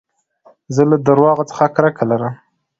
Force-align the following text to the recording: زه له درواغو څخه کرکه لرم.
زه 0.75 0.81
له 0.89 0.97
درواغو 1.07 1.47
څخه 1.51 1.65
کرکه 1.75 2.03
لرم. 2.11 2.33